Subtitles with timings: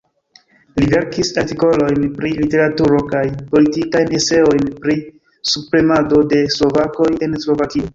[0.79, 5.01] Li verkis artikolojn pri literaturo kaj politikajn eseojn pri
[5.55, 7.89] subpremado de slovakoj en Slovakio.